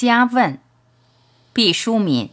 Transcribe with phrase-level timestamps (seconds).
[0.00, 0.60] 家问，
[1.52, 2.30] 毕淑敏。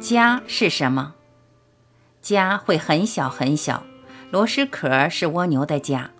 [0.00, 1.14] 家是什么？
[2.20, 3.84] 家会很小很小，
[4.32, 6.10] 螺蛳壳是蜗牛的家。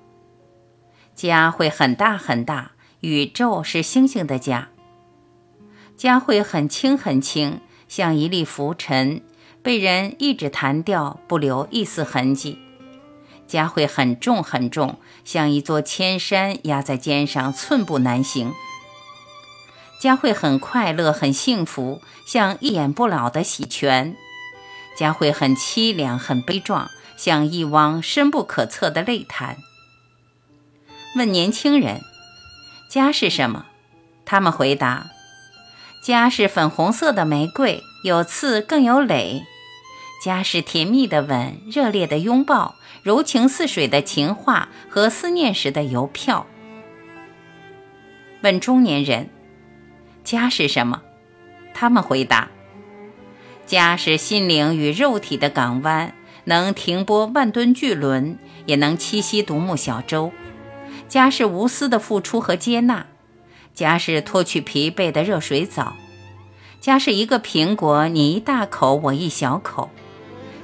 [1.16, 2.70] 家会很大很大，
[3.00, 4.68] 宇宙是星星的家。
[5.96, 9.22] 家会很轻很轻，像一粒浮尘，
[9.60, 12.60] 被人一指弹掉，不留一丝痕迹。
[13.48, 18.52] 家会很重很重，像一座千山压在肩上，寸步难行。
[20.00, 24.14] 家会很快乐很幸福，像一眼不老的喜泉。
[24.96, 29.56] 家会很凄凉很悲壮，像一汪深不可测的泪潭。
[31.16, 32.02] 问年轻人，
[32.90, 33.66] 家是什么？
[34.24, 35.06] 他们回答：
[36.04, 39.46] 家是粉红色的玫瑰，有刺更有蕾。
[40.20, 46.46] 家是甜蜜的吻，热烈的拥抱，柔情似水的情话和思念时的邮票。
[48.42, 49.30] 问中年人，
[50.24, 51.02] 家是什么？
[51.72, 52.48] 他们回答：
[53.64, 56.12] 家是心灵与肉体的港湾，
[56.44, 60.32] 能停泊万吨巨轮，也能栖息独木小舟。
[61.06, 63.06] 家是无私的付出和接纳，
[63.72, 65.94] 家是脱去疲惫的热水澡，
[66.80, 69.90] 家是一个苹果，你一大口，我一小口。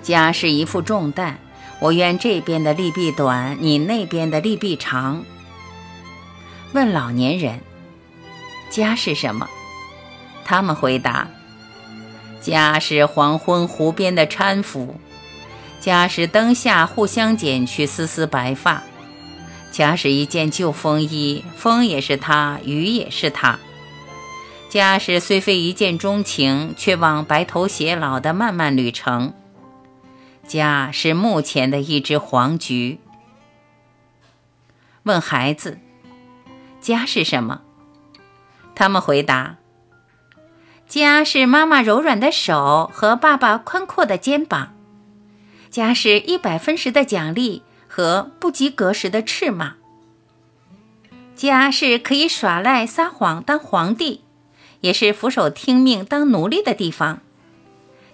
[0.04, 1.38] 家是一副重担，
[1.80, 5.24] 我愿这边的利弊短，你那边的利弊长。
[6.74, 7.60] 问老年人，
[8.70, 9.48] 家是什么？
[10.44, 11.28] 他们回答：
[12.42, 15.00] 家是黄昏湖边的搀扶，
[15.80, 18.82] 家是灯下互相剪去丝丝白发，
[19.72, 23.58] 家是一件旧风衣，风也是他，雨也是他。
[24.68, 29.32] 家是虽非一见钟情，却望白头偕老的漫漫旅程。
[30.46, 32.98] 家是目前的一只黄菊。
[35.04, 35.78] 问孩子，
[36.80, 37.62] 家是什么？
[38.74, 39.56] 他们回答：
[40.86, 44.74] 家是妈妈柔软的手和爸爸宽阔的肩膀。
[45.70, 49.74] 家是一百分时的奖励和不及格时的斥骂。
[51.34, 54.22] 家是可以耍赖撒谎当皇帝，
[54.80, 57.20] 也是俯首听命当奴隶的地方。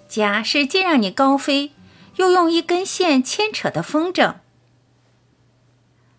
[0.08, 1.72] 家是既让你高飞。
[2.20, 4.34] 又用一根线牵扯的风筝。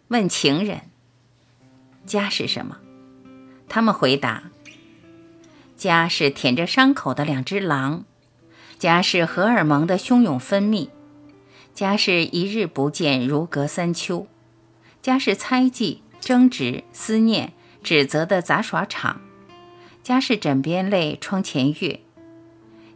[0.08, 0.90] 问情人，
[2.08, 2.80] 家是什么？
[3.70, 4.46] 他们回答：
[5.78, 8.06] 家是舔着伤口的两只狼，
[8.80, 10.90] 家是荷尔蒙的汹涌分泌，
[11.76, 14.26] 家是一日不见如隔三秋，
[15.04, 17.54] 家是猜忌、争执、思念、
[17.84, 19.22] 指责的杂耍场，
[20.02, 22.00] 家是枕边泪、窗前月，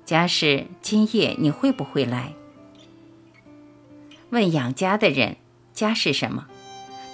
[0.04, 2.34] 家是今夜你会不会来？
[4.35, 5.38] 问养家的人，
[5.73, 6.47] 家是什么？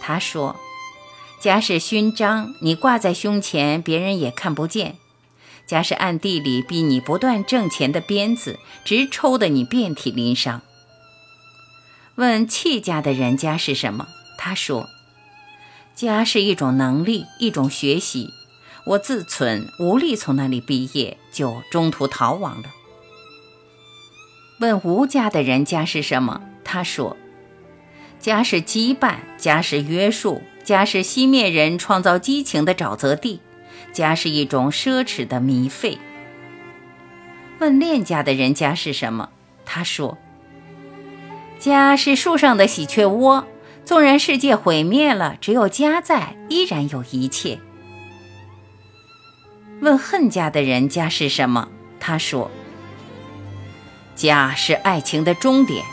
[0.01, 0.55] 他说
[1.39, 4.93] ：“家是勋章，你挂在胸前，别人也看不见；
[5.67, 10.63] 家是暗地里逼你不断挣钱的鞭子，直抽得你遍体鳞伤。”
[12.17, 14.07] 问弃家的人，家是什么？
[14.39, 14.89] 他说
[15.93, 18.31] ：“家是一种能力，一种学习。
[18.88, 22.69] 我自存无力从那里毕业，就中途逃亡了。”
[24.59, 26.41] 问无家的人，家是什么？
[26.63, 27.17] 他说
[28.19, 33.41] ：“家是羁绊，家是约束，家是熄灭人创造激情的沼泽地，
[33.91, 35.97] 家是一种奢侈的糜费。”
[37.59, 39.29] 问恋家的人家是什么？
[39.66, 40.17] 他说
[41.59, 43.47] ：“家是树上的喜鹊窝，
[43.85, 47.59] 纵然世界毁灭了，只有家在，依然有一切。”
[49.81, 51.67] 问恨家的人家是什么？
[52.00, 52.50] 他说
[54.16, 55.83] ：“家是爱情的终点。”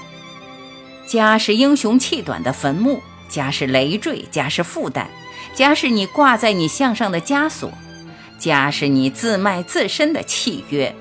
[1.09, 5.07] 家是英雄气短的坟墓，家是累赘，家是负担，
[5.55, 7.73] 家是你挂在你项上的枷锁，
[8.39, 10.95] 家是你自卖自身的契约。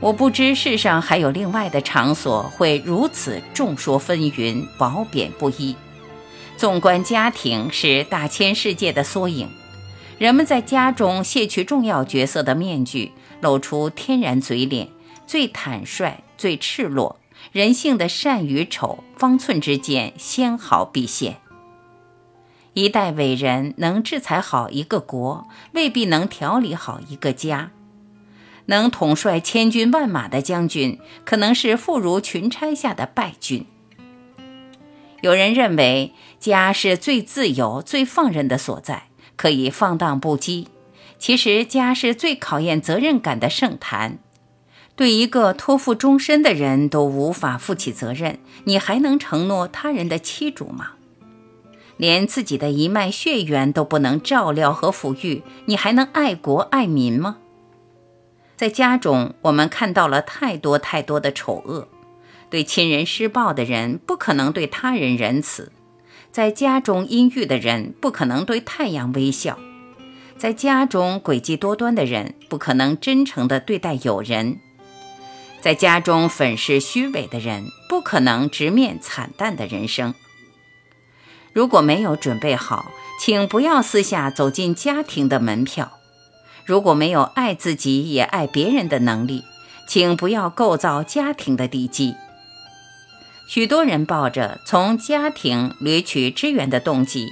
[0.00, 5.76] 我不知世上还有另外的场所会如此众说纷纭、褒贬不一。
[6.56, 9.50] 纵观家庭是大千世界的缩影，
[10.16, 13.12] 人们在家中卸去重要角色的面具，
[13.42, 14.88] 露出天然嘴脸，
[15.26, 16.24] 最坦率。
[16.42, 17.20] 最赤裸，
[17.52, 21.36] 人性的善与丑，方寸之间，纤毫毕现。
[22.72, 27.70] 一代伟人能制裁好一个国，未必能调理好一个家。
[28.66, 33.64] 能统帅千军万马的将军，可能是妇孺群差下的败军。
[35.20, 39.04] 有人认为家是最自由、最放任的所在，
[39.36, 40.66] 可以放荡不羁。
[41.20, 44.18] 其实，家是最考验责任感的圣坛。
[45.02, 50.92] 对一个托付终身的人都无法负起责任，你还能承诺他人的妻主吗？
[51.96, 57.38] 连自己的一脉血缘都不能照料和抚育，你还能爱国爱民吗？
[58.54, 61.88] 在家中，我们看到了太多太多的丑恶。
[62.48, 65.72] 对亲人施暴的人，不可能对他人仁慈；
[66.30, 69.56] 在家中阴郁的人，不可能对太阳微笑；
[70.38, 74.58] 在家中诡计多端的人，不可能真诚地对待友人；
[75.62, 80.12] 在家中粉饰虚伪的人，不可能直面惨淡的人生。
[81.52, 86.00] 如果没有准备好，请不要私下走进家庭的门票；
[86.64, 89.44] 如果没有爱自己也爱别人的能力，
[89.86, 92.16] 请不要构造家庭的地基。
[93.46, 97.28] 许多人抱着从家庭掠取资源的动机，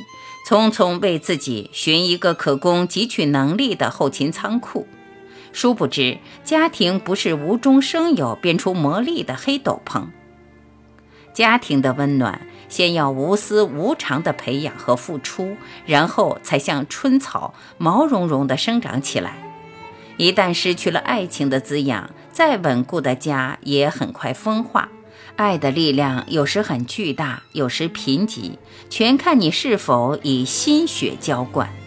[0.48, 4.86] 匆匆为自己寻一个可供汲取能力的后勤仓库，
[5.52, 10.06] 殊不知家庭不是无中生有变出魔力的黑斗篷。
[11.32, 15.56] 家庭的温暖，先要无私无偿的培养和付出，
[15.86, 19.34] 然后才像春草毛茸茸的生长起来。
[20.16, 24.88] 一旦失去了爱情的滋养，再稳固的家也很快风化。
[25.36, 28.56] 爱的力量有时很巨大，有时贫瘠，
[28.90, 31.79] 全看你是否以心血浇灌。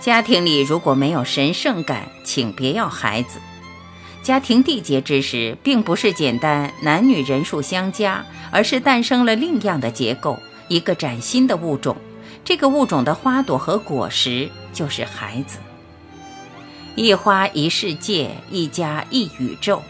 [0.00, 3.38] 家庭里如果没有神圣感，请别要孩子。
[4.22, 10.38] 家庭缔结之时，并不是简单男女人数相加，而是诞生了另样的结构，
[10.68, 11.94] 一个崭新的物种。
[12.42, 15.58] 这个物种的花朵和果实就是孩子。
[16.94, 19.82] 一花一世界，一家一宇宙。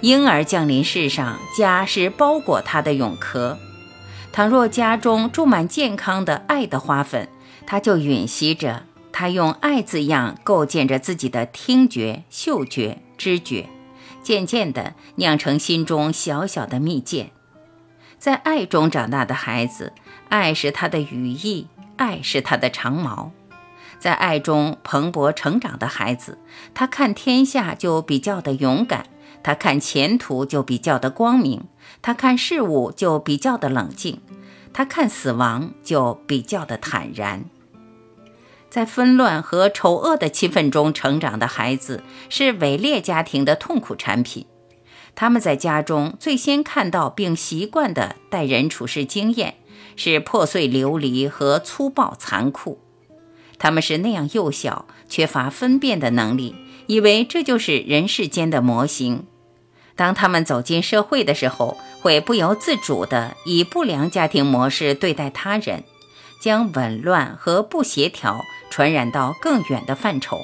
[0.00, 3.58] 婴儿降临世上，家是包裹他的蛹壳。
[4.32, 7.28] 倘若家中种满健康的爱的花粉，
[7.66, 13.68] 他就吮吸着，他用爱字样构建着自己的听觉、嗅觉、知觉，
[14.22, 17.30] 渐渐地酿成心中小小的蜜饯。
[18.18, 19.92] 在爱中长大的孩子，
[20.28, 21.66] 爱是他的羽翼，
[21.96, 23.32] 爱是他的长矛。
[23.98, 26.38] 在爱中蓬勃成长的孩子，
[26.72, 29.06] 他看天下就比较的勇敢。
[29.42, 31.64] 他看前途就比较的光明，
[32.02, 34.20] 他看事物就比较的冷静，
[34.72, 37.44] 他看死亡就比较的坦然。
[38.70, 44.46] 在纷乱和丑恶的气氛中成长的孩子是伪劣家庭的痛苦产品。
[45.16, 49.56] 他们在家中最先看到并习惯的待人处事经验
[49.96, 52.80] 是破碎流离和粗暴残酷。
[53.58, 56.54] 他们是那样幼小，缺乏分辨的能力，
[56.86, 59.26] 以为这就是人世间的模型。
[59.96, 65.84] 当他们走进社会的时候，会不由自主地以不良家庭模式对待他人，
[66.40, 68.40] 将紊乱和不协调
[68.70, 70.40] 传染到更远的范畴。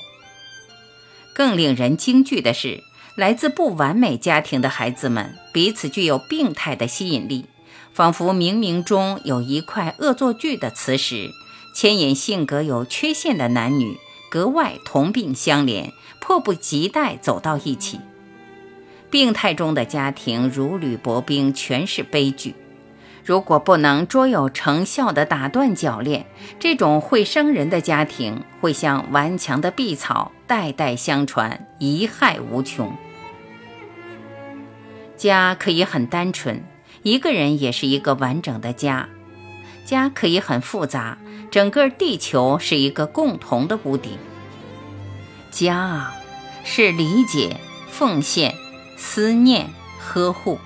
[1.35, 2.83] 更令人惊惧的是，
[3.15, 7.47] 来自不完美家庭的孩子们彼此具有病态的吸引力，
[7.93, 11.31] 仿佛冥冥中有一块恶作剧的磁石，
[11.75, 13.99] 牵引性格有缺陷的男女
[14.31, 18.01] 格外同病相怜，迫不及待走到一起。
[19.11, 22.55] 病态中的家庭如履薄冰，全是悲剧。
[23.27, 26.27] 如果不能卓有成效地打断铰链，
[26.61, 32.97] 这种会伤人的家庭会像顽强的碧草，代代相传，贻害无穷。
[35.17, 36.63] 家可以很单纯，
[37.03, 39.09] 一个人也是一个完整的家；
[39.85, 41.19] 家可以很复杂，
[41.51, 44.17] 整个地球是一个共同的屋顶。
[45.51, 46.13] 家
[46.63, 47.57] 是理解、
[47.89, 48.55] 奉献。
[48.99, 49.69] 思念、
[50.01, 50.59] 呵护，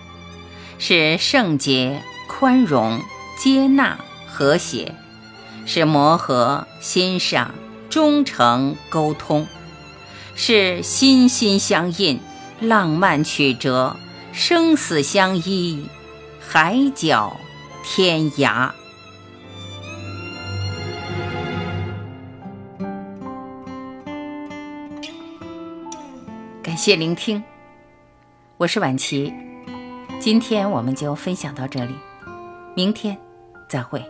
[0.78, 2.00] 是圣洁、
[2.40, 3.02] 宽容、
[3.36, 4.94] 接纳、和谐，
[5.66, 7.54] 是磨合、欣赏、
[7.90, 9.46] 忠诚、沟通，
[10.34, 12.18] 是心心相印、
[12.58, 13.94] 浪漫曲折、
[14.32, 15.84] 生死相依、
[16.40, 17.36] 海角
[17.84, 18.70] 天涯。
[26.62, 27.44] 感谢聆听。
[28.56, 29.30] 我是婉琪，
[30.18, 31.94] 今天我们就分享到这里，
[32.80, 33.14] 明天
[33.68, 34.02] 再会。